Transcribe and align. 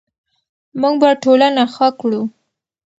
موږ 0.81 0.95
به 1.01 1.09
ټولنه 1.23 1.63
ښه 1.73 1.87
کړو. 1.99 2.21